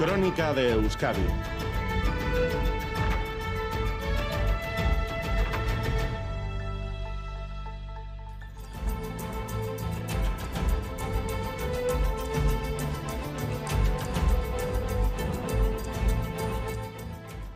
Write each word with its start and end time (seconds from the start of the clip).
Crónica 0.00 0.54
de 0.54 0.72
Euskadi. 0.72 1.20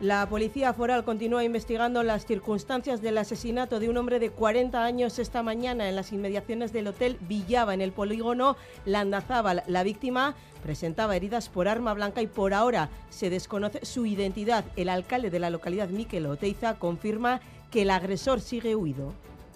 La 0.05 0.29
policía 0.29 0.71
foral 0.71 1.03
continúa 1.03 1.43
investigando 1.43 2.03
las 2.03 2.27
circunstancias 2.27 3.01
del 3.01 3.17
asesinato 3.17 3.79
de 3.79 3.89
un 3.89 3.97
hombre 3.97 4.19
de 4.19 4.29
40 4.29 4.85
años 4.85 5.17
esta 5.17 5.41
mañana 5.41 5.89
en 5.89 5.95
las 5.95 6.11
inmediaciones 6.11 6.71
del 6.71 6.85
Hotel 6.89 7.17
Villaba, 7.21 7.73
en 7.73 7.81
el 7.81 7.91
polígono 7.91 8.55
Landazábal. 8.85 9.63
La 9.65 9.81
víctima 9.81 10.35
presentaba 10.61 11.15
heridas 11.15 11.49
por 11.49 11.67
arma 11.67 11.95
blanca 11.95 12.21
y 12.21 12.27
por 12.27 12.53
ahora 12.53 12.89
se 13.09 13.31
desconoce 13.31 13.83
su 13.83 14.05
identidad. 14.05 14.63
El 14.75 14.89
alcalde 14.89 15.31
de 15.31 15.39
la 15.39 15.49
localidad, 15.49 15.89
Miquel 15.89 16.27
Oteiza, 16.27 16.77
confirma 16.77 17.41
que 17.71 17.81
el 17.81 17.89
agresor 17.89 18.41
sigue 18.41 18.75
huido. 18.75 19.11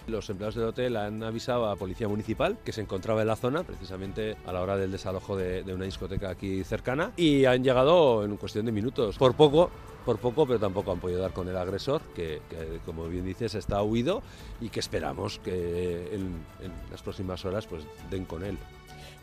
Los 0.08 0.30
empleados 0.30 0.56
del 0.56 0.66
hotel 0.66 0.98
han 0.98 1.24
avisado 1.24 1.66
a 1.66 1.70
la 1.70 1.76
Policía 1.76 2.08
Municipal 2.08 2.58
que 2.64 2.72
se 2.72 2.82
encontraba 2.82 3.22
en 3.22 3.28
la 3.28 3.36
zona, 3.36 3.64
precisamente 3.64 4.38
a 4.46 4.54
la 4.54 4.62
hora 4.62 4.78
del 4.78 4.92
desalojo 4.92 5.38
de, 5.38 5.64
una 5.74 5.86
discoteca 5.86 6.30
aquí 6.30 6.64
cercana, 6.64 7.12
y 7.16 7.46
han 7.46 7.64
llegado 7.64 8.24
en 8.24 8.36
cuestión 8.38 8.66
de 8.66 8.72
minutos. 8.72 9.18
Por 9.18 9.36
poco 9.36 9.70
por 10.06 10.18
poco, 10.18 10.48
pero 10.48 10.60
tampoco 10.60 10.92
han 10.92 11.00
podido 11.00 11.20
dar 11.20 11.34
con 11.34 11.48
el 11.50 11.58
agresor, 11.58 12.02
que, 12.16 12.42
que 12.50 12.80
como 12.86 13.08
bien 13.08 13.26
dices 13.26 13.54
está 13.54 13.84
huido 13.84 14.24
y 14.60 14.70
que 14.70 14.80
esperamos 14.80 15.40
que 15.40 16.16
en, 16.16 16.44
en 16.64 16.72
las 16.90 17.04
próximas 17.04 17.44
horas 17.46 17.68
pues 17.68 17.84
den 18.10 18.26
con 18.26 18.44
él. 18.44 18.58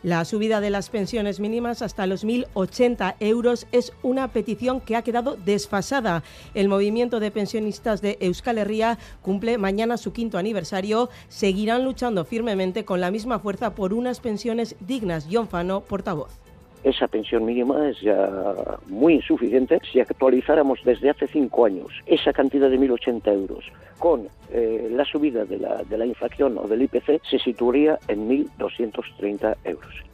La 0.03 0.25
subida 0.25 0.61
de 0.61 0.69
las 0.69 0.89
pensiones 0.89 1.39
mínimas 1.39 1.81
hasta 1.81 2.05
los 2.05 2.23
1.080 2.23 3.15
euros 3.19 3.65
es 3.71 3.93
una 4.03 4.27
petición 4.27 4.79
que 4.79 4.95
ha 4.95 5.01
quedado 5.01 5.35
desfasada. 5.35 6.23
El 6.53 6.69
movimiento 6.69 7.19
de 7.19 7.31
pensionistas 7.31 8.01
de 8.01 8.17
Euskal 8.19 8.59
Herria 8.59 8.99
cumple 9.23 9.57
mañana 9.57 9.97
su 9.97 10.13
quinto 10.13 10.37
aniversario. 10.37 11.09
Seguirán 11.29 11.83
luchando 11.83 12.25
firmemente 12.25 12.85
con 12.85 13.01
la 13.01 13.09
misma 13.09 13.39
fuerza 13.39 13.73
por 13.73 13.93
unas 13.93 14.19
pensiones 14.19 14.75
dignas. 14.79 15.27
John 15.31 15.47
Fano, 15.47 15.81
portavoz 15.81 16.46
esa 16.83 17.07
pensión 17.07 17.45
mínima 17.45 17.89
es 17.89 18.01
ya 18.01 18.77
muy 18.87 19.15
insuficiente. 19.15 19.79
Si 19.91 19.99
actualizáramos 19.99 20.79
desde 20.83 21.09
hace 21.09 21.27
cinco 21.27 21.65
años 21.65 21.87
esa 22.05 22.33
cantidad 22.33 22.69
de 22.69 22.79
1.080 22.79 23.33
euros 23.33 23.65
con 23.99 24.27
eh, 24.51 24.87
la 24.91 25.05
subida 25.05 25.45
de 25.45 25.57
la, 25.57 25.83
de 25.83 25.97
la 25.97 26.05
inflación 26.05 26.57
o 26.57 26.67
del 26.67 26.83
IPC, 26.83 27.21
se 27.29 27.39
situaría 27.39 27.97
en 28.07 28.29
1.230 28.29 29.55
euros 29.63 30.07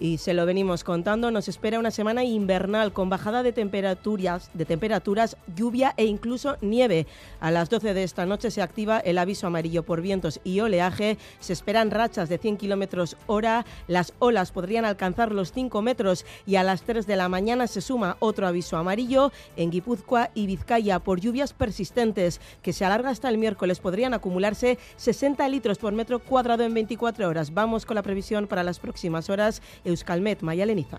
y 0.00 0.16
se 0.16 0.32
lo 0.32 0.46
venimos 0.46 0.82
contando, 0.82 1.30
nos 1.30 1.46
espera 1.48 1.78
una 1.78 1.90
semana 1.90 2.24
invernal 2.24 2.92
con 2.92 3.10
bajada 3.10 3.42
de 3.42 3.52
temperaturas, 3.52 4.50
de 4.54 4.64
temperaturas, 4.64 5.36
lluvia 5.54 5.92
e 5.98 6.06
incluso 6.06 6.56
nieve. 6.62 7.06
A 7.38 7.50
las 7.50 7.68
12 7.68 7.92
de 7.92 8.02
esta 8.02 8.24
noche 8.24 8.50
se 8.50 8.62
activa 8.62 8.98
el 8.98 9.18
aviso 9.18 9.46
amarillo 9.46 9.82
por 9.82 10.00
vientos 10.00 10.40
y 10.42 10.60
oleaje. 10.60 11.18
Se 11.38 11.52
esperan 11.52 11.90
rachas 11.90 12.30
de 12.30 12.38
100 12.38 12.56
kilómetros 12.56 13.18
hora. 13.26 13.66
Las 13.88 14.14
olas 14.20 14.52
podrían 14.52 14.86
alcanzar 14.86 15.32
los 15.32 15.52
5 15.52 15.82
metros 15.82 16.24
y 16.46 16.56
a 16.56 16.62
las 16.62 16.82
3 16.82 17.06
de 17.06 17.16
la 17.16 17.28
mañana 17.28 17.66
se 17.66 17.82
suma 17.82 18.16
otro 18.20 18.46
aviso 18.46 18.78
amarillo 18.78 19.32
en 19.56 19.70
Guipúzcoa 19.70 20.30
y 20.34 20.46
Vizcaya 20.46 20.98
por 21.00 21.20
lluvias 21.20 21.52
persistentes 21.52 22.40
que 22.62 22.72
se 22.72 22.86
alarga 22.86 23.10
hasta 23.10 23.28
el 23.28 23.36
miércoles. 23.36 23.80
Podrían 23.80 24.14
acumularse 24.14 24.78
60 24.96 25.46
litros 25.50 25.76
por 25.76 25.92
metro 25.92 26.20
cuadrado 26.20 26.64
en 26.64 26.72
24 26.72 27.28
horas. 27.28 27.52
Vamos 27.52 27.84
con 27.84 27.96
la 27.96 28.02
previsión 28.02 28.46
para 28.46 28.64
las 28.64 28.78
próximas 28.78 29.28
horas. 29.28 29.60
Euskalmet, 29.90 30.42
Maya 30.42 30.66
Leniza. 30.66 30.98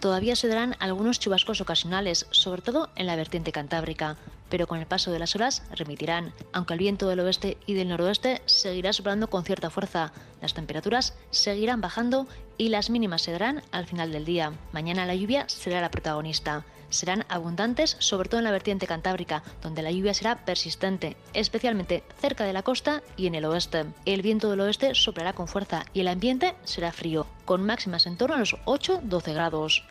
Todavía 0.00 0.36
se 0.36 0.48
darán 0.48 0.76
algunos 0.78 1.18
chubascos 1.18 1.60
ocasionales, 1.60 2.26
sobre 2.30 2.62
todo 2.62 2.90
en 2.96 3.06
la 3.06 3.16
vertiente 3.16 3.50
cantábrica, 3.50 4.16
pero 4.48 4.66
con 4.66 4.78
el 4.78 4.86
paso 4.86 5.10
de 5.10 5.18
las 5.18 5.34
horas 5.34 5.62
remitirán, 5.70 6.32
aunque 6.52 6.74
el 6.74 6.80
viento 6.80 7.08
del 7.08 7.20
oeste 7.20 7.56
y 7.66 7.74
del 7.74 7.88
noroeste 7.88 8.42
seguirá 8.46 8.92
soplando 8.92 9.28
con 9.28 9.44
cierta 9.44 9.70
fuerza. 9.70 10.12
Las 10.40 10.54
temperaturas 10.54 11.14
seguirán 11.30 11.80
bajando 11.80 12.26
y 12.58 12.68
las 12.68 12.90
mínimas 12.90 13.22
se 13.22 13.32
darán 13.32 13.62
al 13.72 13.86
final 13.86 14.12
del 14.12 14.24
día. 14.24 14.52
Mañana 14.72 15.06
la 15.06 15.14
lluvia 15.14 15.48
será 15.48 15.80
la 15.80 15.90
protagonista 15.90 16.64
serán 16.90 17.24
abundantes, 17.28 17.96
sobre 17.98 18.28
todo 18.28 18.38
en 18.38 18.44
la 18.44 18.50
vertiente 18.50 18.86
cantábrica, 18.86 19.42
donde 19.62 19.82
la 19.82 19.90
lluvia 19.90 20.14
será 20.14 20.44
persistente, 20.44 21.16
especialmente 21.34 22.04
cerca 22.20 22.44
de 22.44 22.52
la 22.52 22.62
costa 22.62 23.02
y 23.16 23.26
en 23.26 23.34
el 23.34 23.44
oeste. 23.44 23.86
El 24.04 24.22
viento 24.22 24.50
del 24.50 24.60
oeste 24.60 24.94
soplará 24.94 25.32
con 25.32 25.48
fuerza 25.48 25.84
y 25.92 26.00
el 26.00 26.08
ambiente 26.08 26.54
será 26.64 26.92
frío, 26.92 27.26
con 27.44 27.64
máximas 27.64 28.06
en 28.06 28.16
torno 28.16 28.36
a 28.36 28.40
los 28.40 28.56
8-12 28.64 29.34
grados. 29.34 29.84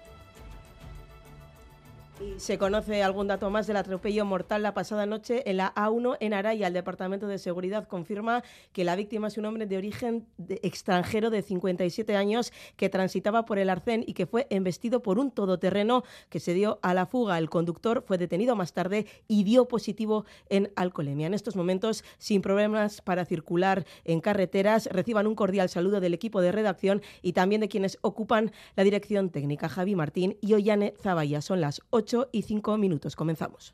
Se 2.38 2.58
conoce 2.58 3.04
algún 3.04 3.28
dato 3.28 3.50
más 3.50 3.68
del 3.68 3.76
atropello 3.76 4.24
mortal 4.24 4.64
la 4.64 4.74
pasada 4.74 5.06
noche 5.06 5.50
en 5.50 5.58
la 5.58 5.74
A1 5.76 6.16
en 6.22 6.34
Araya. 6.34 6.68
El 6.68 6.74
Departamento 6.74 7.28
de 7.28 7.38
Seguridad 7.38 7.88
confirma 7.90 8.42
que 8.72 8.86
la 8.86 8.96
víctima 8.96 9.28
es 9.28 9.38
un 9.38 9.46
hombre 9.46 9.66
de 9.66 9.76
origen 9.76 10.26
extranjero 10.62 11.30
de 11.30 11.42
57 11.42 12.16
años 12.16 12.54
que 12.78 12.88
transitaba 12.88 13.44
por 13.44 13.60
el 13.60 13.70
Arcén 13.70 14.04
y 14.08 14.14
que 14.14 14.28
fue 14.28 14.48
embestido 14.50 15.02
por 15.02 15.20
un 15.20 15.30
todoterreno 15.32 16.04
que 16.30 16.40
se 16.40 16.54
dio 16.54 16.80
a 16.84 16.94
la 16.94 17.06
fuga. 17.06 17.38
El 17.38 17.50
conductor 17.50 18.04
fue 18.08 18.18
detenido 18.18 18.56
más 18.56 18.72
tarde 18.72 19.08
y 19.28 19.44
dio 19.44 19.68
positivo 19.68 20.26
en 20.50 20.72
alcoholemia. 20.78 21.28
En 21.28 21.34
estos 21.34 21.58
momentos, 21.58 22.06
sin 22.18 22.42
problemas 22.42 23.02
para 23.02 23.26
circular 23.26 23.86
en 24.06 24.22
carreteras, 24.22 24.88
reciban 24.90 25.28
un 25.28 25.36
cordial 25.36 25.68
saludo 25.68 26.00
del 26.00 26.14
equipo 26.14 26.40
de 26.40 26.54
redacción 26.54 27.02
y 27.22 27.34
también 27.34 27.60
de 27.60 27.68
quienes 27.68 27.98
ocupan 28.02 28.54
la 28.78 28.86
dirección 28.86 29.32
técnica, 29.32 29.68
Javi 29.68 29.96
Martín 29.96 30.38
y 30.40 30.54
Ollane 30.54 30.94
Zavalla. 31.02 31.42
Son 31.42 31.60
las 31.60 31.82
8 31.90 32.05
8 32.06 32.30
y 32.32 32.44
5 32.44 32.78
minutos. 32.78 33.16
Comenzamos. 33.16 33.74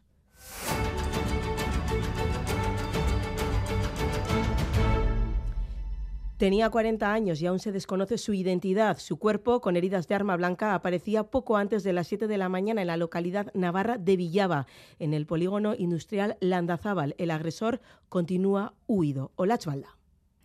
Tenía 6.37 6.71
40 6.71 7.13
años 7.13 7.39
y 7.41 7.45
aún 7.45 7.59
se 7.59 7.71
desconoce 7.71 8.17
su 8.17 8.33
identidad. 8.33 8.97
Su 8.97 9.19
cuerpo, 9.19 9.61
con 9.61 9.75
heridas 9.75 10.07
de 10.07 10.15
arma 10.15 10.37
blanca, 10.37 10.73
aparecía 10.73 11.25
poco 11.25 11.57
antes 11.57 11.83
de 11.83 11.93
las 11.93 12.07
7 12.07 12.27
de 12.27 12.37
la 12.39 12.49
mañana 12.49 12.81
en 12.81 12.87
la 12.87 12.97
localidad 12.97 13.53
navarra 13.53 13.99
de 13.99 14.15
Villaba, 14.15 14.65
en 14.97 15.13
el 15.13 15.27
polígono 15.27 15.75
industrial 15.77 16.37
Landazábal. 16.39 17.13
El 17.19 17.29
agresor 17.29 17.79
continúa 18.09 18.73
huido. 18.87 19.31
Olachvalda. 19.35 20.00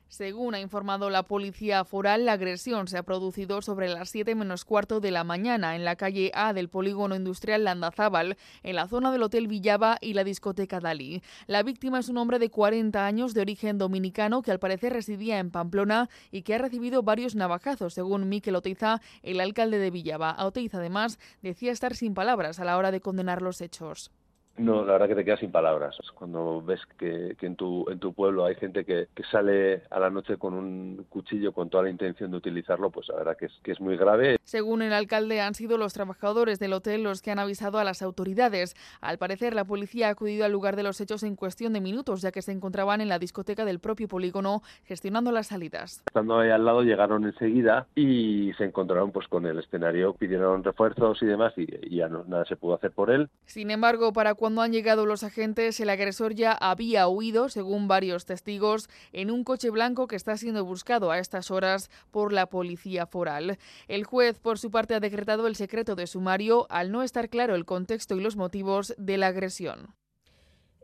Según 0.09 0.55
ha 0.55 0.61
informado 0.61 1.11
la 1.11 1.25
policía 1.25 1.84
foral, 1.84 2.27
la 2.27 2.33
agresión 2.33 2.87
se 2.87 2.97
ha 2.97 3.03
producido 3.03 3.61
sobre 3.61 3.89
las 3.89 4.09
7 4.11 4.37
menos 4.37 4.65
cuarto 4.65 5.00
de 5.00 5.11
la 5.11 5.25
mañana 5.25 5.75
en 5.75 5.84
la 5.84 5.97
calle 5.97 6.31
A 6.33 6.53
del 6.53 6.69
polígono 6.69 7.17
industrial 7.17 7.65
Landazábal, 7.65 8.37
en 8.62 8.77
la 8.77 8.87
zona 8.87 9.11
del 9.11 9.25
Hotel 9.25 9.49
Villaba 9.49 9.99
y 10.00 10.15
la 10.15 10.22
discoteca 10.22 10.78
Dalí. 10.78 11.22
La 11.49 11.65
víctima 11.65 11.99
es 11.99 12.09
un 12.09 12.19
hombre 12.19 12.39
de 12.39 12.50
40 12.50 13.05
años 13.05 13.34
de 13.34 13.41
origen 13.41 13.78
dominicano 13.78 14.43
que 14.43 14.53
al 14.53 14.61
parecer 14.61 14.93
residía 14.93 15.41
en 15.41 15.50
Pamplona 15.50 16.09
y 16.31 16.43
que 16.43 16.55
ha 16.55 16.59
recibido 16.59 17.03
varios 17.03 17.34
navajazos, 17.34 17.93
según 17.93 18.28
Miquel 18.28 18.55
Oteiza, 18.55 19.00
el 19.25 19.41
alcalde 19.41 19.78
de 19.78 19.91
Villaba. 19.91 20.37
Oteiza, 20.38 20.78
además, 20.78 21.19
decía 21.43 21.73
estar 21.73 21.97
sin 21.97 22.15
palabras 22.15 22.61
a 22.61 22.65
la 22.65 22.78
hora 22.78 22.93
de 22.93 23.00
condenar 23.00 23.43
los 23.43 23.61
hechos. 23.61 24.12
No, 24.59 24.84
la 24.84 24.93
verdad 24.94 25.09
que 25.09 25.15
te 25.17 25.25
quedas 25.25 25.41
sin 25.41 25.50
palabras. 25.50 25.97
Cuando 26.15 26.62
ves 26.62 26.81
que, 26.99 27.37
que 27.39 27.47
en, 27.47 27.56
tu, 27.56 27.89
en 27.91 27.99
tu 27.99 28.12
pueblo 28.12 28.44
hay 28.44 28.55
gente 28.55 28.84
que, 28.84 29.09
que, 29.15 29.22
sale 29.25 29.83
a 29.91 30.00
la 30.00 30.09
noche 30.09 30.39
con 30.39 30.55
un 30.55 31.05
cuchillo 31.09 31.53
con 31.53 31.69
toda 31.69 31.84
la 31.84 31.91
intención 31.91 32.31
de 32.31 32.39
utilizarlo, 32.39 32.91
pues 32.91 33.09
la 33.09 33.17
verdad 33.17 33.37
que 33.37 33.47
es, 33.47 33.53
que 33.62 33.72
es 33.72 33.81
muy 33.81 33.97
grave. 33.97 34.39
Según 34.44 34.83
el 34.83 34.93
alcalde, 34.93 35.41
han 35.41 35.55
sido 35.55 35.77
los 35.77 35.93
trabajadores 35.93 36.59
del 36.59 36.72
hotel 36.72 37.03
los 37.03 37.21
que 37.21 37.31
han 37.31 37.39
avisado 37.39 37.78
a 37.78 37.84
las 37.84 38.00
autoridades. 38.00 38.75
Al 39.00 39.19
parecer, 39.19 39.55
la 39.55 39.65
policía 39.65 40.09
ha 40.09 40.11
acudido 40.12 40.44
al 40.44 40.53
lugar 40.53 40.77
de 40.77 40.84
los 40.84 41.00
hechos 41.00 41.23
en 41.23 41.37
cuestión 41.37 41.73
de 41.73 41.81
minutos, 41.81 42.23
ya 42.23 42.33
que 42.33 42.43
se 42.43 42.53
encontraban 42.53 43.00
en 43.00 43.09
la 43.09 43.19
discoteca 43.19 43.65
del 43.65 43.78
propio 43.78 44.09
polígono 44.09 44.62
gestionando 44.84 45.33
las 45.33 45.49
salidas. 45.49 46.03
Estando 46.06 46.38
ahí 46.38 46.50
al 46.50 46.65
lado, 46.65 46.83
llegaron 46.83 47.25
enseguida 47.25 47.87
y 47.94 48.53
se 48.56 48.64
encontraron 48.64 49.12
pues 49.12 49.29
con 49.29 49.44
el 49.44 49.58
escenario, 49.58 50.14
pidieron 50.14 50.64
refuerzos 50.64 51.23
y 51.23 51.26
demás 51.26 51.53
y, 51.56 51.67
y 51.82 51.97
ya 51.97 52.08
no, 52.08 52.25
nada 52.25 52.44
se 52.47 52.56
pudo 52.56 52.75
hacer 52.75 52.93
por 52.93 53.11
él. 53.11 53.29
Sin 53.44 53.70
embargo, 53.70 54.12
para 54.12 54.35
cuando 54.35 54.45
han 54.48 54.72
llegado 54.72 55.06
los 55.06 55.22
agentes, 55.22 55.81
el 55.81 55.90
agresor 55.90 56.34
ya 56.34 56.52
había 56.52 57.08
huido, 57.08 57.48
según 57.48 57.88
varios 57.88 58.25
testigos, 58.25 58.88
en 59.12 59.31
un 59.31 59.44
coche 59.44 59.70
blanco 59.70 60.06
que 60.06 60.16
está 60.16 60.37
siendo 60.37 60.64
buscado 60.64 61.10
a 61.10 61.19
estas 61.19 61.50
horas 61.50 61.90
por 62.10 62.32
la 62.32 62.46
policía 62.46 63.06
foral. 63.06 63.58
El 63.88 64.04
juez, 64.04 64.38
por 64.38 64.58
su 64.58 64.70
parte, 64.70 64.94
ha 64.94 65.00
decretado 65.00 65.46
el 65.46 65.56
secreto 65.56 65.96
de 65.96 66.06
sumario 66.06 66.66
al 66.70 66.93
no 66.93 67.02
estar 67.02 67.28
claro 67.28 67.54
el 67.54 67.64
contexto 67.64 68.16
y 68.16 68.20
los 68.20 68.37
motivos 68.37 68.94
de 68.98 69.19
la 69.19 69.28
agresión. 69.28 69.94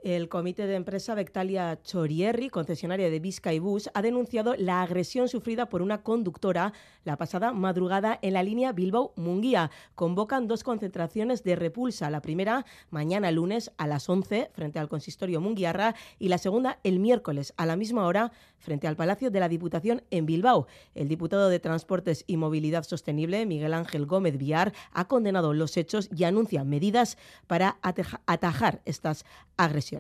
El 0.02 0.28
comité 0.28 0.66
de 0.66 0.74
empresa 0.74 1.14
Bectalia 1.14 1.80
Chorierri, 1.80 2.50
concesionaria 2.50 3.08
de 3.08 3.20
Vizca 3.20 3.54
y 3.54 3.60
Bus, 3.60 3.88
ha 3.94 4.02
denunciado 4.02 4.56
la 4.58 4.82
agresión 4.82 5.28
sufrida 5.28 5.68
por 5.68 5.80
una 5.80 6.02
conductora 6.02 6.72
la 7.04 7.16
pasada 7.16 7.52
madrugada 7.52 8.18
en 8.20 8.32
la 8.32 8.42
línea 8.42 8.72
Bilbao-Munguía. 8.72 9.70
Convocan 9.94 10.48
dos 10.48 10.64
concentraciones 10.64 11.44
de 11.44 11.54
repulsa. 11.54 12.10
La 12.10 12.20
primera, 12.20 12.66
mañana 12.90 13.30
lunes 13.30 13.70
a 13.76 13.86
las 13.86 14.08
11, 14.08 14.50
frente 14.52 14.80
al 14.80 14.88
consistorio 14.88 15.40
Munguiarra, 15.40 15.94
y 16.18 16.26
la 16.26 16.38
segunda, 16.38 16.80
el 16.82 16.98
miércoles 16.98 17.54
a 17.56 17.64
la 17.64 17.76
misma 17.76 18.04
hora, 18.04 18.32
frente 18.58 18.88
al 18.88 18.96
Palacio 18.96 19.30
de 19.30 19.38
la 19.38 19.48
Diputación 19.48 20.02
en 20.10 20.26
Bilbao. 20.26 20.66
El 20.96 21.06
diputado 21.06 21.48
de 21.48 21.60
Transportes 21.60 22.24
y 22.26 22.38
Movilidad 22.38 22.82
Sostenible, 22.82 23.46
Miguel 23.46 23.72
Ángel 23.72 24.06
Gómez 24.06 24.36
Villar, 24.36 24.72
ha 24.92 25.06
condenado 25.06 25.52
los 25.52 25.76
hechos 25.76 26.08
y 26.12 26.24
anuncia 26.24 26.64
medidas 26.64 27.18
para 27.46 27.78
atajar 27.82 28.82
estas 28.84 29.24
agresiones. 29.56 29.91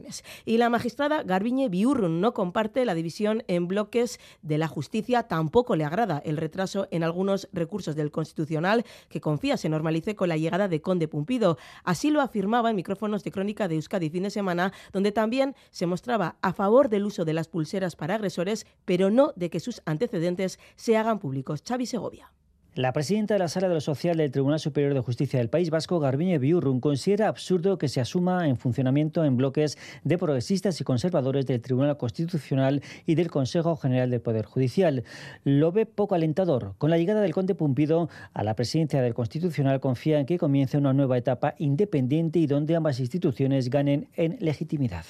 Y 0.44 0.58
la 0.58 0.70
magistrada 0.70 1.22
Garbiñe 1.22 1.68
Biurrun 1.68 2.20
no 2.20 2.34
comparte 2.34 2.84
la 2.84 2.94
división 2.94 3.44
en 3.48 3.68
bloques 3.68 4.20
de 4.42 4.58
la 4.58 4.68
justicia, 4.68 5.24
tampoco 5.24 5.76
le 5.76 5.84
agrada 5.84 6.22
el 6.24 6.36
retraso 6.36 6.88
en 6.90 7.02
algunos 7.02 7.48
recursos 7.52 7.96
del 7.96 8.10
Constitucional 8.10 8.84
que 9.08 9.20
confía 9.20 9.56
se 9.56 9.68
normalice 9.68 10.16
con 10.16 10.28
la 10.28 10.36
llegada 10.36 10.68
de 10.68 10.80
Conde 10.80 11.08
Pumpido. 11.08 11.58
Así 11.84 12.10
lo 12.10 12.20
afirmaba 12.20 12.70
en 12.70 12.76
micrófonos 12.76 13.24
de 13.24 13.32
crónica 13.32 13.68
de 13.68 13.76
Euskadi 13.76 14.10
fin 14.10 14.24
de 14.24 14.30
semana, 14.30 14.72
donde 14.92 15.12
también 15.12 15.54
se 15.70 15.86
mostraba 15.86 16.36
a 16.42 16.52
favor 16.52 16.88
del 16.88 17.04
uso 17.04 17.24
de 17.24 17.34
las 17.34 17.48
pulseras 17.48 17.96
para 17.96 18.14
agresores, 18.14 18.66
pero 18.84 19.10
no 19.10 19.32
de 19.36 19.50
que 19.50 19.60
sus 19.60 19.82
antecedentes 19.84 20.58
se 20.76 20.96
hagan 20.96 21.18
públicos. 21.18 21.62
Xavi 21.66 21.86
Segovia. 21.86 22.30
La 22.74 22.94
presidenta 22.94 23.34
de 23.34 23.38
la 23.38 23.48
Sala 23.48 23.68
de 23.68 23.74
lo 23.74 23.82
Social 23.82 24.16
del 24.16 24.30
Tribunal 24.30 24.58
Superior 24.58 24.94
de 24.94 25.00
Justicia 25.00 25.38
del 25.38 25.50
País 25.50 25.68
Vasco, 25.68 26.00
Garbiñe 26.00 26.38
Biurrun, 26.38 26.80
considera 26.80 27.28
absurdo 27.28 27.76
que 27.76 27.88
se 27.88 28.00
asuma 28.00 28.48
en 28.48 28.56
funcionamiento 28.56 29.26
en 29.26 29.36
bloques 29.36 29.76
de 30.04 30.16
progresistas 30.16 30.80
y 30.80 30.84
conservadores 30.84 31.44
del 31.44 31.60
Tribunal 31.60 31.98
Constitucional 31.98 32.80
y 33.04 33.14
del 33.14 33.30
Consejo 33.30 33.76
General 33.76 34.08
del 34.08 34.22
Poder 34.22 34.46
Judicial. 34.46 35.04
Lo 35.44 35.70
ve 35.70 35.84
poco 35.84 36.14
alentador. 36.14 36.74
Con 36.78 36.88
la 36.88 36.96
llegada 36.96 37.20
del 37.20 37.34
conde 37.34 37.54
Pumpido 37.54 38.08
a 38.32 38.42
la 38.42 38.56
presidencia 38.56 39.02
del 39.02 39.12
Constitucional, 39.12 39.78
confía 39.78 40.18
en 40.18 40.24
que 40.24 40.38
comience 40.38 40.78
una 40.78 40.94
nueva 40.94 41.18
etapa 41.18 41.54
independiente 41.58 42.38
y 42.38 42.46
donde 42.46 42.74
ambas 42.74 43.00
instituciones 43.00 43.68
ganen 43.68 44.08
en 44.16 44.38
legitimidad 44.40 45.04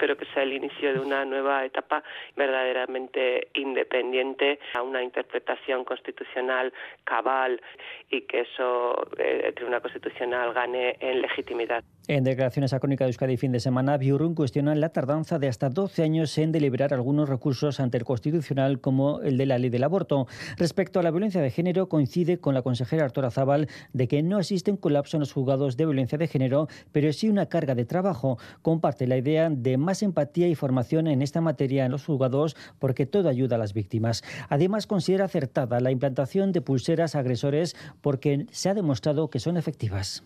espero 0.00 0.16
que 0.16 0.24
sea 0.32 0.44
el 0.44 0.54
inicio 0.54 0.94
de 0.94 0.98
una 0.98 1.26
nueva 1.26 1.62
etapa 1.62 2.02
verdaderamente 2.34 3.48
independiente, 3.52 4.58
a 4.74 4.80
una 4.80 5.02
interpretación 5.02 5.84
constitucional 5.84 6.72
cabal 7.04 7.60
y 8.08 8.22
que 8.22 8.40
eso 8.40 8.94
eh, 9.18 9.42
el 9.48 9.54
Tribunal 9.54 9.82
Constitucional 9.82 10.54
gane 10.54 10.96
en 11.00 11.20
legitimidad. 11.20 11.84
En 12.08 12.24
declaraciones 12.24 12.72
a 12.72 12.80
Crónica 12.80 13.04
de 13.04 13.10
Euskadi 13.10 13.36
fin 13.36 13.52
de 13.52 13.60
semana, 13.60 13.96
Biurrun 13.96 14.34
cuestiona 14.34 14.74
la 14.74 14.88
tardanza 14.88 15.38
de 15.38 15.46
hasta 15.46 15.68
12 15.68 16.02
años 16.02 16.36
en 16.38 16.50
deliberar 16.50 16.92
algunos 16.92 17.28
recursos 17.28 17.78
ante 17.78 17.98
el 17.98 18.04
Constitucional, 18.04 18.80
como 18.80 19.20
el 19.20 19.36
de 19.36 19.46
la 19.46 19.58
ley 19.58 19.70
del 19.70 19.84
aborto. 19.84 20.26
Respecto 20.56 20.98
a 20.98 21.04
la 21.04 21.12
violencia 21.12 21.40
de 21.40 21.50
género, 21.50 21.88
coincide 21.88 22.38
con 22.38 22.54
la 22.54 22.62
consejera 22.62 23.04
Artura 23.04 23.30
Zabal 23.30 23.68
de 23.92 24.08
que 24.08 24.22
no 24.22 24.40
existe 24.40 24.72
un 24.72 24.76
colapso 24.76 25.18
en 25.18 25.20
los 25.20 25.32
juzgados 25.32 25.76
de 25.76 25.84
violencia 25.84 26.18
de 26.18 26.26
género, 26.26 26.66
pero 26.90 27.12
sí 27.12 27.28
una 27.28 27.46
carga 27.46 27.76
de 27.76 27.84
trabajo. 27.84 28.38
Comparte 28.62 29.06
la 29.06 29.16
idea 29.16 29.48
de 29.48 29.76
más 29.76 29.89
empatía 30.02 30.48
y 30.48 30.54
formación 30.54 31.06
en 31.06 31.22
esta 31.22 31.40
materia 31.40 31.84
en 31.84 31.92
los 31.92 32.06
juzgados 32.06 32.56
porque 32.78 33.06
todo 33.06 33.28
ayuda 33.28 33.56
a 33.56 33.58
las 33.58 33.74
víctimas. 33.74 34.22
Además, 34.48 34.86
considera 34.86 35.26
acertada 35.26 35.80
la 35.80 35.90
implantación 35.90 36.52
de 36.52 36.60
pulseras 36.60 37.14
agresores 37.14 37.76
porque 38.00 38.46
se 38.50 38.68
ha 38.68 38.74
demostrado 38.74 39.30
que 39.30 39.40
son 39.40 39.56
efectivas 39.56 40.22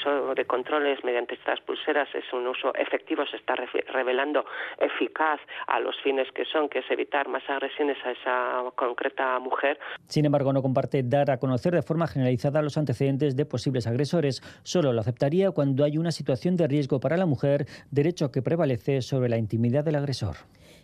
uso 0.00 0.34
de 0.34 0.44
controles 0.44 1.02
mediante 1.04 1.34
estas 1.34 1.60
pulseras 1.60 2.08
es 2.14 2.24
un 2.32 2.46
uso 2.46 2.74
efectivo, 2.74 3.24
se 3.26 3.36
está 3.36 3.54
revelando 3.54 4.44
eficaz 4.78 5.40
a 5.66 5.80
los 5.80 5.96
fines 6.02 6.28
que 6.32 6.44
son, 6.44 6.68
que 6.68 6.80
es 6.80 6.90
evitar 6.90 7.28
más 7.28 7.42
agresiones 7.48 7.96
a 8.04 8.10
esa 8.12 8.62
concreta 8.74 9.38
mujer. 9.38 9.78
Sin 10.06 10.24
embargo, 10.24 10.52
no 10.52 10.62
comparte 10.62 11.02
dar 11.02 11.30
a 11.30 11.38
conocer 11.38 11.74
de 11.74 11.82
forma 11.82 12.06
generalizada 12.06 12.62
los 12.62 12.76
antecedentes 12.76 13.36
de 13.36 13.44
posibles 13.46 13.86
agresores. 13.86 14.40
Solo 14.62 14.92
lo 14.92 15.00
aceptaría 15.00 15.50
cuando 15.50 15.84
hay 15.84 15.98
una 15.98 16.12
situación 16.12 16.56
de 16.56 16.66
riesgo 16.66 17.00
para 17.00 17.16
la 17.16 17.26
mujer, 17.26 17.66
derecho 17.90 18.30
que 18.30 18.42
prevalece 18.42 19.02
sobre 19.02 19.28
la 19.28 19.38
intimidad 19.38 19.84
del 19.84 19.96
agresor. 19.96 20.36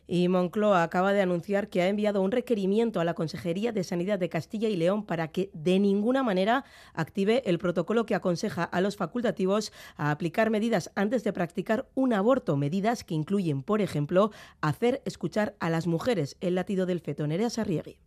Y 0.07 0.29
Moncloa 0.29 0.83
acaba 0.83 1.13
de 1.13 1.21
anunciar 1.21 1.69
que 1.69 1.83
ha 1.83 1.89
enviado 1.89 2.23
un 2.23 2.31
requerimiento 2.31 3.01
a 3.01 3.05
la 3.05 3.15
Consejería 3.15 3.73
de 3.73 3.85
Sanidad 3.85 4.19
de 4.19 4.29
Castilla 4.29 4.69
y 4.69 4.77
León 4.77 5.05
para 5.05 5.29
que 5.29 5.51
de 5.53 5.79
ninguna 5.79 6.23
manera 6.23 6.65
active 6.95 7.43
el 7.47 7.59
protocolo 7.59 8.07
que 8.07 8.15
aconseja 8.15 8.65
a 8.65 8.81
los 8.81 8.97
facultativos 8.97 9.73
a 9.97 10.11
aplicar 10.11 10.51
medidas 10.51 10.91
antes 10.95 11.25
de 11.25 11.33
practicar 11.33 11.89
un 11.95 12.13
aborto, 12.13 12.57
medidas 12.57 13.05
que 13.05 13.15
incluyen, 13.15 13.63
por 13.63 13.81
ejemplo, 13.81 14.31
hacer 14.61 15.03
escuchar 15.05 15.57
a 15.61 15.71
las 15.71 15.87
mujeres 15.87 16.37
el 16.41 16.55
latido 16.55 16.87
del 16.87 17.01
feto. 17.01 17.27
Nerea 17.27 17.51
Sarriegui. 17.51 17.99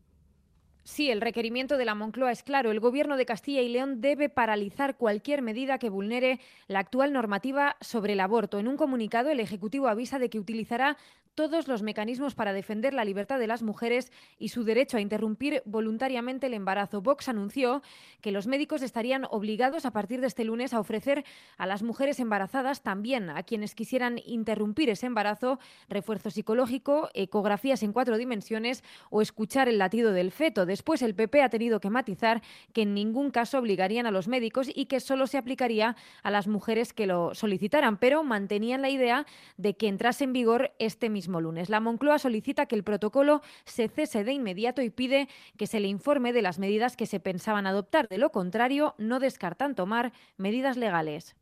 Sí, 0.90 1.12
el 1.12 1.22
requerimiento 1.22 1.78
de 1.78 1.86
la 1.86 1.94
Moncloa 1.94 2.32
es 2.32 2.42
claro. 2.42 2.72
El 2.72 2.80
Gobierno 2.80 3.16
de 3.16 3.28
Castilla 3.28 3.62
y 3.62 3.70
León 3.70 4.02
debe 4.02 4.28
paralizar 4.28 4.98
cualquier 4.98 5.44
medida 5.44 5.78
que 5.78 5.92
vulnere 5.92 6.40
la 6.68 6.80
actual 6.80 7.14
normativa 7.14 7.78
sobre 7.80 8.14
el 8.14 8.20
aborto. 8.20 8.58
En 8.58 8.68
un 8.68 8.76
comunicado, 8.76 9.30
el 9.30 9.40
Ejecutivo 9.40 9.88
avisa 9.88 10.18
de 10.18 10.32
que 10.32 10.40
utilizará 10.40 10.98
todos 11.40 11.70
los 11.70 11.84
mecanismos 11.84 12.36
para 12.36 12.52
defender 12.52 12.94
la 12.94 13.06
libertad 13.06 13.40
de 13.40 13.48
las 13.48 13.64
mujeres 13.64 14.12
y 14.40 14.50
su 14.50 14.66
derecho 14.66 14.98
a 14.98 15.00
interrumpir 15.00 15.62
voluntariamente 15.64 16.48
el 16.48 16.54
embarazo. 16.54 17.02
Vox 17.02 17.30
anunció 17.30 17.82
que 18.20 18.34
los 18.34 18.46
médicos 18.46 18.82
estarían 18.82 19.26
obligados 19.30 19.86
a 19.86 19.92
partir 19.92 20.20
de 20.20 20.28
este 20.28 20.44
lunes 20.44 20.74
a 20.74 20.82
ofrecer 20.82 21.24
a 21.58 21.66
las 21.66 21.82
mujeres 21.82 22.20
embarazadas, 22.20 22.82
también 22.82 23.30
a 23.30 23.44
quienes 23.44 23.74
quisieran 23.74 24.20
interrumpir 24.26 24.90
ese 24.90 25.06
embarazo, 25.06 25.60
refuerzo 25.88 26.30
psicológico, 26.30 27.10
ecografías 27.14 27.84
en 27.84 27.94
cuatro 27.94 28.18
dimensiones 28.18 28.84
o 29.10 29.22
escuchar 29.22 29.70
el 29.70 29.78
latido 29.78 30.12
del 30.12 30.32
feto. 30.32 30.66
Después 30.80 31.02
el 31.02 31.14
PP 31.14 31.42
ha 31.42 31.50
tenido 31.50 31.82
que 31.82 31.90
matizar 31.90 32.42
que 32.72 32.84
en 32.84 32.94
ningún 32.94 33.32
caso 33.32 33.60
obligarían 33.60 34.06
a 34.06 34.12
los 34.12 34.30
médicos 34.30 34.70
y 34.74 34.86
que 34.86 35.02
solo 35.02 35.28
se 35.28 35.38
aplicaría 35.38 35.98
a 36.24 36.32
las 36.32 36.48
mujeres 36.48 36.94
que 36.94 37.06
lo 37.06 37.36
solicitaran, 37.36 37.98
pero 37.98 38.24
mantenían 38.24 38.82
la 38.82 38.90
idea 38.90 39.26
de 39.58 39.76
que 39.76 39.90
entrase 39.90 40.24
en 40.24 40.32
vigor 40.32 40.72
este 40.80 41.10
mismo 41.10 41.42
lunes. 41.42 41.68
La 41.68 41.82
Moncloa 41.82 42.18
solicita 42.18 42.66
que 42.66 42.78
el 42.78 42.86
protocolo 42.86 43.42
se 43.66 43.90
cese 43.90 44.24
de 44.24 44.32
inmediato 44.32 44.82
y 44.82 44.90
pide 44.90 45.28
que 45.58 45.68
se 45.68 45.82
le 45.82 45.90
informe 45.90 46.32
de 46.32 46.44
las 46.44 46.60
medidas 46.60 46.96
que 46.96 47.08
se 47.08 47.20
pensaban 47.20 47.68
adoptar. 47.68 48.08
De 48.08 48.18
lo 48.18 48.32
contrario, 48.32 48.96
no 48.98 49.20
descartan 49.20 49.76
tomar 49.76 50.14
medidas 50.38 50.78
legales. 50.78 51.36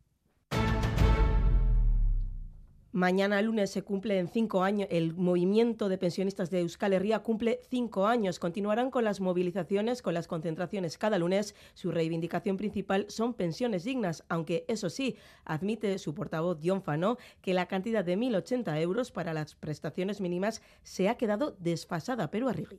Mañana 2.97 3.39
lunes 3.43 3.69
se 3.69 3.83
cumple 3.83 4.17
en 4.17 4.27
cinco 4.27 4.63
años, 4.63 4.87
el 4.89 5.13
movimiento 5.13 5.87
de 5.87 5.99
pensionistas 5.99 6.49
de 6.49 6.61
Euskal 6.61 6.93
Herria 6.93 7.19
cumple 7.19 7.59
cinco 7.69 8.07
años. 8.07 8.39
Continuarán 8.39 8.89
con 8.89 9.03
las 9.03 9.21
movilizaciones, 9.21 10.01
con 10.01 10.15
las 10.15 10.27
concentraciones 10.27 10.97
cada 10.97 11.19
lunes. 11.19 11.53
Su 11.75 11.91
reivindicación 11.91 12.57
principal 12.57 13.05
son 13.07 13.35
pensiones 13.35 13.83
dignas, 13.83 14.23
aunque 14.29 14.65
eso 14.67 14.89
sí, 14.89 15.15
admite 15.45 15.99
su 15.99 16.15
portavoz 16.15 16.57
John 16.65 16.81
Fano 16.81 17.19
que 17.43 17.53
la 17.53 17.67
cantidad 17.67 18.03
de 18.03 18.17
1.080 18.17 18.81
euros 18.81 19.11
para 19.11 19.31
las 19.31 19.53
prestaciones 19.53 20.19
mínimas 20.19 20.63
se 20.81 21.07
ha 21.07 21.17
quedado 21.17 21.55
desfasada, 21.59 22.31
pero 22.31 22.49
arriba 22.49 22.77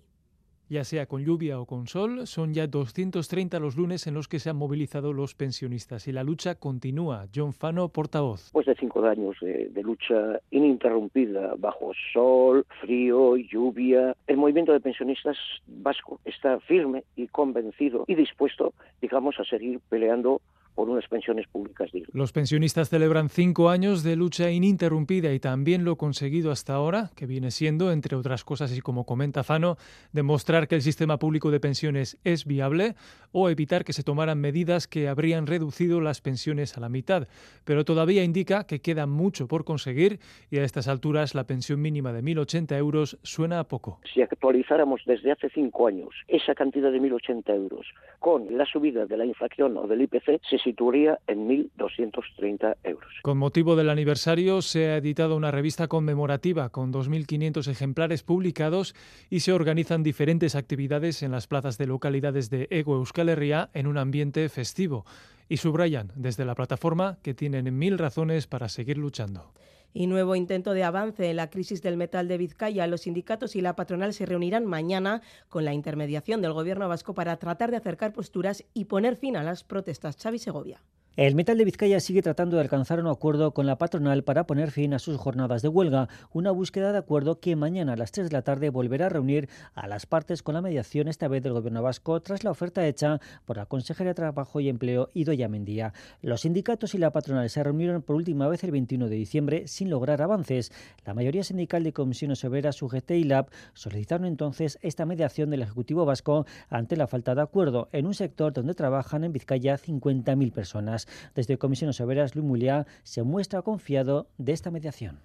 ya 0.68 0.84
sea 0.84 1.06
con 1.06 1.24
lluvia 1.24 1.60
o 1.60 1.66
con 1.66 1.86
sol, 1.86 2.26
son 2.26 2.54
ya 2.54 2.66
230 2.66 3.58
los 3.58 3.76
lunes 3.76 4.06
en 4.06 4.14
los 4.14 4.28
que 4.28 4.38
se 4.38 4.50
han 4.50 4.56
movilizado 4.56 5.12
los 5.12 5.34
pensionistas 5.34 6.08
y 6.08 6.12
la 6.12 6.24
lucha 6.24 6.54
continúa. 6.54 7.26
John 7.34 7.52
Fano, 7.52 7.88
portavoz. 7.88 8.44
Después 8.44 8.66
de 8.66 8.74
cinco 8.74 9.04
años 9.04 9.36
de 9.40 9.82
lucha 9.82 10.40
ininterrumpida 10.50 11.54
bajo 11.58 11.92
sol, 12.12 12.66
frío, 12.80 13.36
lluvia, 13.36 14.14
el 14.26 14.36
movimiento 14.36 14.72
de 14.72 14.80
pensionistas 14.80 15.36
vasco 15.66 16.20
está 16.24 16.60
firme 16.60 17.04
y 17.16 17.28
convencido 17.28 18.04
y 18.06 18.14
dispuesto, 18.14 18.74
digamos, 19.00 19.38
a 19.40 19.44
seguir 19.44 19.80
peleando 19.88 20.40
por 20.78 20.88
unas 20.88 21.08
pensiones 21.08 21.48
públicas 21.48 21.90
dignas. 21.90 22.14
Los 22.14 22.30
pensionistas 22.30 22.88
celebran 22.88 23.30
cinco 23.30 23.68
años 23.68 24.04
de 24.04 24.14
lucha 24.14 24.52
ininterrumpida 24.52 25.32
y 25.32 25.40
también 25.40 25.84
lo 25.84 25.96
conseguido 25.96 26.52
hasta 26.52 26.74
ahora, 26.74 27.10
que 27.16 27.26
viene 27.26 27.50
siendo, 27.50 27.90
entre 27.90 28.14
otras 28.14 28.44
cosas, 28.44 28.78
y 28.78 28.80
como 28.80 29.04
comenta 29.04 29.42
Fano, 29.42 29.76
demostrar 30.12 30.68
que 30.68 30.76
el 30.76 30.82
sistema 30.82 31.18
público 31.18 31.50
de 31.50 31.58
pensiones 31.58 32.20
es 32.22 32.44
viable 32.44 32.94
o 33.32 33.50
evitar 33.50 33.84
que 33.84 33.92
se 33.92 34.04
tomaran 34.04 34.40
medidas 34.40 34.86
que 34.86 35.08
habrían 35.08 35.48
reducido 35.48 36.00
las 36.00 36.20
pensiones 36.20 36.76
a 36.76 36.80
la 36.80 36.88
mitad. 36.88 37.26
Pero 37.64 37.84
todavía 37.84 38.22
indica 38.22 38.62
que 38.64 38.80
queda 38.80 39.06
mucho 39.06 39.48
por 39.48 39.64
conseguir 39.64 40.20
y 40.48 40.58
a 40.58 40.62
estas 40.62 40.86
alturas 40.86 41.34
la 41.34 41.42
pensión 41.42 41.82
mínima 41.82 42.12
de 42.12 42.22
1.080 42.22 42.78
euros 42.78 43.18
suena 43.24 43.58
a 43.58 43.64
poco. 43.64 43.98
Si 44.14 44.22
actualizáramos 44.22 45.02
desde 45.06 45.32
hace 45.32 45.48
cinco 45.50 45.88
años 45.88 46.14
esa 46.28 46.54
cantidad 46.54 46.92
de 46.92 47.00
1.080 47.00 47.52
euros 47.56 47.84
con 48.20 48.56
la 48.56 48.64
subida 48.64 49.06
de 49.06 49.16
la 49.16 49.24
inflación 49.24 49.76
o 49.76 49.88
del 49.88 50.02
IPC, 50.02 50.40
se 50.48 50.67
situaría 50.68 51.18
en 51.26 51.48
1.230 51.48 52.76
euros. 52.84 53.08
Con 53.22 53.38
motivo 53.38 53.74
del 53.74 53.88
aniversario 53.88 54.60
se 54.60 54.88
ha 54.88 54.96
editado 54.98 55.34
una 55.34 55.50
revista 55.50 55.88
conmemorativa 55.88 56.68
con 56.68 56.92
2.500 56.92 57.68
ejemplares 57.68 58.22
publicados 58.22 58.94
y 59.30 59.40
se 59.40 59.52
organizan 59.52 60.02
diferentes 60.02 60.54
actividades 60.54 61.22
en 61.22 61.32
las 61.32 61.46
plazas 61.46 61.78
de 61.78 61.86
localidades 61.86 62.50
de 62.50 62.68
Ego 62.70 62.96
Euskal 62.96 63.30
Herria 63.30 63.70
en 63.72 63.86
un 63.86 63.96
ambiente 63.96 64.46
festivo 64.50 65.06
y 65.48 65.56
subrayan 65.56 66.12
desde 66.14 66.44
la 66.44 66.54
plataforma 66.54 67.16
que 67.22 67.32
tienen 67.32 67.78
mil 67.78 67.96
razones 67.96 68.46
para 68.46 68.68
seguir 68.68 68.98
luchando. 68.98 69.54
Y 69.94 70.06
nuevo 70.06 70.36
intento 70.36 70.74
de 70.74 70.84
avance 70.84 71.30
en 71.30 71.36
la 71.36 71.50
crisis 71.50 71.82
del 71.82 71.96
metal 71.96 72.28
de 72.28 72.38
Vizcaya. 72.38 72.86
Los 72.86 73.02
sindicatos 73.02 73.56
y 73.56 73.60
la 73.60 73.74
patronal 73.74 74.12
se 74.12 74.26
reunirán 74.26 74.66
mañana 74.66 75.22
con 75.48 75.64
la 75.64 75.72
intermediación 75.72 76.42
del 76.42 76.52
gobierno 76.52 76.88
vasco 76.88 77.14
para 77.14 77.36
tratar 77.38 77.70
de 77.70 77.78
acercar 77.78 78.12
posturas 78.12 78.64
y 78.74 78.84
poner 78.84 79.16
fin 79.16 79.36
a 79.36 79.42
las 79.42 79.64
protestas. 79.64 80.16
Xavi 80.16 80.38
Segovia. 80.38 80.82
El 81.18 81.34
Metal 81.34 81.58
de 81.58 81.64
Vizcaya 81.64 81.98
sigue 81.98 82.22
tratando 82.22 82.54
de 82.54 82.62
alcanzar 82.62 83.00
un 83.00 83.08
acuerdo 83.08 83.52
con 83.52 83.66
la 83.66 83.76
patronal 83.76 84.22
para 84.22 84.46
poner 84.46 84.70
fin 84.70 84.94
a 84.94 85.00
sus 85.00 85.16
jornadas 85.16 85.62
de 85.62 85.68
huelga, 85.68 86.08
una 86.32 86.52
búsqueda 86.52 86.92
de 86.92 86.98
acuerdo 86.98 87.40
que 87.40 87.56
mañana 87.56 87.94
a 87.94 87.96
las 87.96 88.12
3 88.12 88.28
de 88.28 88.36
la 88.36 88.42
tarde 88.42 88.70
volverá 88.70 89.06
a 89.06 89.08
reunir 89.08 89.48
a 89.74 89.88
las 89.88 90.06
partes 90.06 90.44
con 90.44 90.54
la 90.54 90.62
mediación 90.62 91.08
esta 91.08 91.26
vez 91.26 91.42
del 91.42 91.54
Gobierno 91.54 91.82
vasco 91.82 92.20
tras 92.20 92.44
la 92.44 92.52
oferta 92.52 92.86
hecha 92.86 93.18
por 93.46 93.56
la 93.56 93.66
consejera 93.66 94.10
de 94.10 94.14
Trabajo 94.14 94.60
y 94.60 94.68
Empleo 94.68 95.10
Idoya 95.12 95.48
Mendía. 95.48 95.92
Los 96.22 96.42
sindicatos 96.42 96.94
y 96.94 96.98
la 96.98 97.10
patronal 97.10 97.50
se 97.50 97.64
reunieron 97.64 98.02
por 98.02 98.14
última 98.14 98.46
vez 98.46 98.62
el 98.62 98.70
21 98.70 99.08
de 99.08 99.16
diciembre 99.16 99.66
sin 99.66 99.90
lograr 99.90 100.22
avances. 100.22 100.70
La 101.04 101.14
mayoría 101.14 101.42
sindical 101.42 101.82
de 101.82 101.92
comisiones 101.92 102.44
obreras 102.44 102.80
UGT 102.80 103.10
y 103.10 103.24
LAB 103.24 103.48
solicitaron 103.74 104.24
entonces 104.24 104.78
esta 104.82 105.04
mediación 105.04 105.50
del 105.50 105.62
Ejecutivo 105.62 106.04
vasco 106.04 106.46
ante 106.68 106.96
la 106.96 107.08
falta 107.08 107.34
de 107.34 107.42
acuerdo 107.42 107.88
en 107.90 108.06
un 108.06 108.14
sector 108.14 108.52
donde 108.52 108.74
trabajan 108.74 109.24
en 109.24 109.32
Vizcaya 109.32 109.76
50.000 109.76 110.52
personas. 110.52 111.07
Desde 111.34 111.58
Comisiones 111.58 112.00
Obreras, 112.00 112.34
Luis 112.34 112.46
Muliá 112.46 112.86
se 113.02 113.22
muestra 113.22 113.62
confiado 113.62 114.28
de 114.38 114.52
esta 114.52 114.70
mediación. 114.70 115.20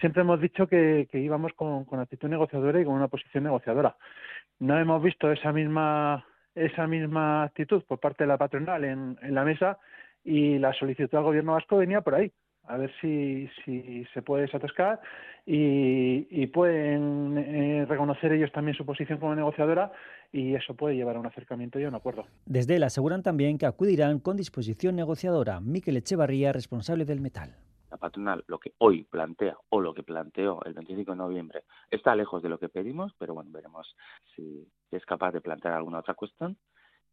Siempre 0.00 0.22
hemos 0.22 0.40
dicho 0.40 0.66
que, 0.66 1.06
íbamos 1.12 1.52
con, 1.54 1.86
actitud 2.00 2.28
negociadora 2.28 2.80
y 2.80 2.84
con 2.84 2.94
una 2.94 3.08
posición 3.08 3.44
negociadora. 3.44 3.96
No 4.58 4.78
hemos 4.78 5.02
visto 5.02 5.30
esa 5.30 5.52
misma 5.52 6.24
esa 6.54 6.88
misma 6.88 7.44
actitud 7.44 7.84
por 7.84 8.00
parte 8.00 8.24
de 8.24 8.28
la 8.28 8.36
patronal 8.36 8.84
en, 8.84 9.16
la 9.22 9.44
mesa 9.44 9.78
y 10.24 10.58
la 10.58 10.72
solicitud 10.72 11.16
al 11.16 11.22
gobierno 11.22 11.52
vasco 11.52 11.76
venía 11.76 12.00
por 12.00 12.16
ahí 12.16 12.32
a 12.70 12.76
ver 12.76 12.92
si, 13.00 13.48
si 13.64 14.04
se 14.14 14.22
puede 14.22 14.42
desatascar 14.42 15.00
y, 15.46 16.46
pueden 16.48 17.36
eh, 17.38 17.86
reconocer 17.86 18.32
ellos 18.32 18.52
también 18.52 18.76
su 18.76 18.84
posición 18.84 19.18
como 19.18 19.34
negociadora 19.34 19.92
y 20.32 20.54
eso 20.54 20.74
puede 20.74 20.94
llevar 20.94 21.16
a 21.16 21.20
un 21.20 21.26
acercamiento 21.26 21.78
y 21.78 21.84
a 21.84 21.88
un 21.88 21.94
acuerdo. 21.94 22.26
Desde 22.46 22.76
él 22.76 22.82
aseguran 22.84 23.22
también 23.22 23.58
que 23.58 23.66
acudirán 23.66 24.20
con 24.20 24.36
disposición 24.36 24.96
negociadora. 24.96 25.60
Miquel 25.60 25.96
Echevarría, 25.96 26.52
responsable 26.52 27.04
del 27.04 27.20
metal. 27.20 27.56
La 27.90 27.96
patronal 27.96 28.44
lo 28.46 28.58
que 28.58 28.72
hoy 28.78 29.02
plantea 29.02 29.56
o 29.70 29.80
lo 29.80 29.92
que 29.92 30.04
planteó 30.04 30.62
el 30.64 30.74
25 30.74 31.10
de 31.10 31.16
noviembre 31.16 31.62
está 31.90 32.14
lejos 32.14 32.42
de 32.42 32.48
lo 32.48 32.58
que 32.58 32.68
pedimos, 32.68 33.12
pero 33.18 33.34
bueno, 33.34 33.50
veremos 33.52 33.96
si 34.36 34.68
es 34.92 35.04
capaz 35.04 35.32
de 35.32 35.40
plantear 35.40 35.74
alguna 35.74 35.98
otra 35.98 36.14
cuestión 36.14 36.56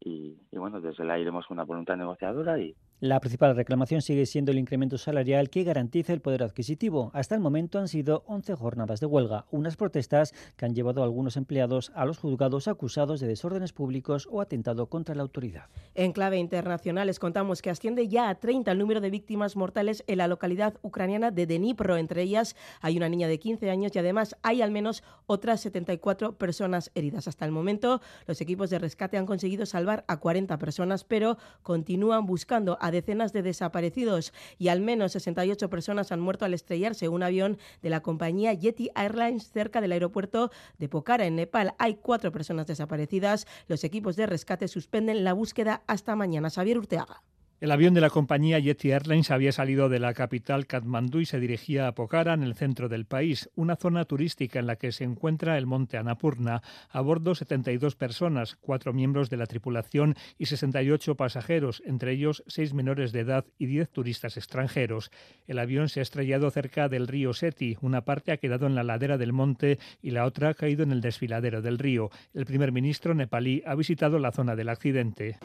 y, 0.00 0.36
bueno, 0.52 0.80
desde 0.80 1.04
la 1.04 1.18
iremos 1.18 1.50
una 1.50 1.64
voluntad 1.64 1.96
negociadora 1.96 2.58
y, 2.60 2.76
la 3.00 3.20
principal 3.20 3.54
reclamación 3.54 4.02
sigue 4.02 4.26
siendo 4.26 4.50
el 4.50 4.58
incremento 4.58 4.98
salarial 4.98 5.50
que 5.50 5.62
garantiza 5.62 6.12
el 6.12 6.20
poder 6.20 6.42
adquisitivo. 6.42 7.12
Hasta 7.14 7.36
el 7.36 7.40
momento 7.40 7.78
han 7.78 7.86
sido 7.86 8.24
11 8.26 8.56
jornadas 8.56 8.98
de 8.98 9.06
huelga, 9.06 9.46
unas 9.52 9.76
protestas 9.76 10.34
que 10.56 10.64
han 10.66 10.74
llevado 10.74 11.02
a 11.02 11.04
algunos 11.04 11.36
empleados 11.36 11.92
a 11.94 12.04
los 12.04 12.18
juzgados 12.18 12.66
acusados 12.66 13.20
de 13.20 13.28
desórdenes 13.28 13.72
públicos 13.72 14.28
o 14.32 14.40
atentado 14.40 14.88
contra 14.88 15.14
la 15.14 15.22
autoridad. 15.22 15.66
En 15.94 16.10
clave 16.12 16.38
internacional 16.38 17.06
les 17.06 17.20
contamos 17.20 17.62
que 17.62 17.70
asciende 17.70 18.08
ya 18.08 18.28
a 18.30 18.34
30 18.34 18.72
el 18.72 18.78
número 18.78 19.00
de 19.00 19.10
víctimas 19.10 19.54
mortales 19.54 20.02
en 20.08 20.18
la 20.18 20.26
localidad 20.26 20.74
ucraniana 20.82 21.30
de 21.30 21.46
Dnipro. 21.46 21.98
Entre 21.98 22.22
ellas 22.22 22.56
hay 22.80 22.96
una 22.96 23.08
niña 23.08 23.28
de 23.28 23.38
15 23.38 23.70
años 23.70 23.92
y 23.94 24.00
además 24.00 24.36
hay 24.42 24.60
al 24.60 24.72
menos 24.72 25.04
otras 25.26 25.60
74 25.60 26.36
personas 26.36 26.90
heridas. 26.96 27.28
Hasta 27.28 27.44
el 27.44 27.52
momento 27.52 28.00
los 28.26 28.40
equipos 28.40 28.70
de 28.70 28.80
rescate 28.80 29.18
han 29.18 29.26
conseguido 29.26 29.66
salvar 29.66 30.04
a 30.08 30.16
40 30.16 30.58
personas, 30.58 31.04
pero 31.04 31.38
continúan 31.62 32.26
buscando 32.26 32.76
a 32.80 32.87
decenas 32.90 33.32
de 33.32 33.42
desaparecidos 33.42 34.32
y 34.58 34.68
al 34.68 34.80
menos 34.80 35.12
68 35.12 35.70
personas 35.70 36.12
han 36.12 36.20
muerto 36.20 36.44
al 36.44 36.54
estrellarse 36.54 37.08
un 37.08 37.22
avión 37.22 37.58
de 37.82 37.90
la 37.90 38.00
compañía 38.00 38.52
Yeti 38.52 38.90
Airlines 38.94 39.50
cerca 39.50 39.80
del 39.80 39.92
aeropuerto 39.92 40.50
de 40.78 40.88
Pokhara, 40.88 41.26
en 41.26 41.36
Nepal. 41.36 41.74
Hay 41.78 41.96
cuatro 41.96 42.32
personas 42.32 42.66
desaparecidas. 42.66 43.46
Los 43.66 43.84
equipos 43.84 44.16
de 44.16 44.26
rescate 44.26 44.68
suspenden 44.68 45.24
la 45.24 45.32
búsqueda 45.32 45.82
hasta 45.86 46.16
mañana. 46.16 46.50
Xavier 46.50 46.78
Urteaga. 46.78 47.22
El 47.60 47.72
avión 47.72 47.92
de 47.92 48.00
la 48.00 48.08
compañía 48.08 48.60
Yeti 48.60 48.92
Airlines 48.92 49.32
había 49.32 49.50
salido 49.50 49.88
de 49.88 49.98
la 49.98 50.14
capital 50.14 50.68
Katmandú 50.68 51.18
y 51.18 51.26
se 51.26 51.40
dirigía 51.40 51.88
a 51.88 51.92
Pokhara, 51.92 52.34
en 52.34 52.44
el 52.44 52.54
centro 52.54 52.88
del 52.88 53.04
país, 53.04 53.50
una 53.56 53.74
zona 53.74 54.04
turística 54.04 54.60
en 54.60 54.68
la 54.68 54.76
que 54.76 54.92
se 54.92 55.02
encuentra 55.02 55.58
el 55.58 55.66
monte 55.66 55.96
Annapurna. 55.96 56.62
A 56.88 57.00
bordo 57.00 57.34
72 57.34 57.96
personas, 57.96 58.54
cuatro 58.54 58.92
miembros 58.92 59.28
de 59.28 59.38
la 59.38 59.46
tripulación 59.46 60.14
y 60.38 60.46
68 60.46 61.16
pasajeros, 61.16 61.82
entre 61.84 62.12
ellos 62.12 62.44
seis 62.46 62.74
menores 62.74 63.10
de 63.10 63.20
edad 63.20 63.44
y 63.58 63.66
10 63.66 63.90
turistas 63.90 64.36
extranjeros. 64.36 65.10
El 65.48 65.58
avión 65.58 65.88
se 65.88 65.98
ha 65.98 66.04
estrellado 66.04 66.52
cerca 66.52 66.88
del 66.88 67.08
río 67.08 67.32
Seti. 67.32 67.76
Una 67.80 68.02
parte 68.02 68.30
ha 68.30 68.36
quedado 68.36 68.68
en 68.68 68.76
la 68.76 68.84
ladera 68.84 69.18
del 69.18 69.32
monte 69.32 69.80
y 70.00 70.12
la 70.12 70.26
otra 70.26 70.50
ha 70.50 70.54
caído 70.54 70.84
en 70.84 70.92
el 70.92 71.00
desfiladero 71.00 71.60
del 71.60 71.80
río. 71.80 72.10
El 72.34 72.46
primer 72.46 72.70
ministro 72.70 73.14
nepalí 73.14 73.64
ha 73.66 73.74
visitado 73.74 74.20
la 74.20 74.30
zona 74.30 74.54
del 74.54 74.68
accidente 74.68 75.38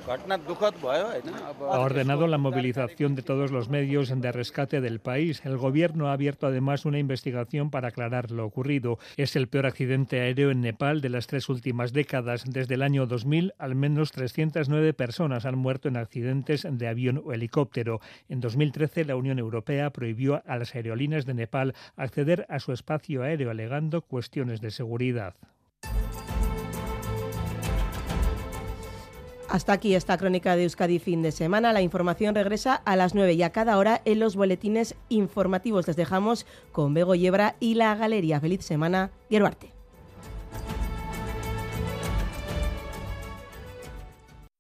la 2.04 2.38
movilización 2.38 3.16
de 3.16 3.22
todos 3.22 3.50
los 3.50 3.70
medios 3.70 4.10
de 4.10 4.32
rescate 4.34 4.82
del 4.82 5.00
país. 5.00 5.42
El 5.46 5.58
gobierno 5.58 6.10
ha 6.10 6.14
abierto 6.14 6.48
además 6.48 6.84
una 6.84 7.00
investigación 7.00 7.72
para 7.72 7.88
aclarar 7.88 8.30
lo 8.30 8.46
ocurrido. 8.46 9.00
Es 9.16 9.38
el 9.38 9.48
peor 9.48 9.66
accidente 9.66 10.20
aéreo 10.20 10.52
en 10.52 10.60
Nepal 10.60 11.00
de 11.00 11.08
las 11.08 11.28
tres 11.28 11.48
últimas 11.48 11.94
décadas. 11.94 12.44
Desde 12.46 12.76
el 12.76 12.82
año 12.82 13.08
2000, 13.08 13.54
al 13.58 13.76
menos 13.76 14.12
309 14.12 14.94
personas 14.94 15.46
han 15.46 15.58
muerto 15.58 15.88
en 15.88 15.96
accidentes 15.96 16.68
de 16.70 16.88
avión 16.88 17.22
o 17.24 17.32
helicóptero. 17.32 18.02
En 18.28 18.42
2013, 18.42 19.06
la 19.06 19.16
Unión 19.16 19.40
Europea 19.40 19.90
prohibió 19.92 20.44
a 20.46 20.58
las 20.58 20.76
aerolíneas 20.76 21.26
de 21.26 21.34
Nepal 21.34 21.74
acceder 21.96 22.46
a 22.50 22.60
su 22.60 22.74
espacio 22.74 23.24
aéreo 23.24 23.50
alegando 23.50 24.02
cuestiones 24.02 24.60
de 24.60 24.72
seguridad. 24.72 25.36
Hasta 29.54 29.74
aquí 29.74 29.94
esta 29.94 30.18
crónica 30.18 30.56
de 30.56 30.64
Euskadi 30.64 30.98
fin 30.98 31.22
de 31.22 31.32
semana. 31.32 31.74
La 31.74 31.84
información 31.84 32.34
regresa 32.34 32.74
a 32.74 32.96
las 32.96 33.14
9 33.14 33.34
y 33.34 33.44
a 33.44 33.52
cada 33.52 33.78
hora 33.78 34.02
en 34.04 34.20
los 34.20 34.36
boletines 34.36 34.96
informativos. 35.10 35.86
Les 35.86 35.96
dejamos 35.96 36.48
con 36.72 36.96
Bego 36.96 37.14
Yebra 37.14 37.56
y 37.60 37.76
la 37.76 37.94
Galería. 37.94 38.40
Feliz 38.40 38.66
semana, 38.66 39.12
Arte. 39.46 39.83